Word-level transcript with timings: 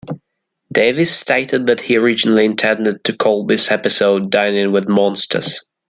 Davies 0.71 1.11
stated 1.11 1.67
that 1.67 1.79
he 1.79 1.95
originally 1.99 2.43
intended 2.45 3.03
to 3.03 3.15
call 3.15 3.45
this 3.45 3.69
episode 3.69 4.31
"Dining 4.31 4.71
with 4.71 4.89
Monsters". 4.89 5.63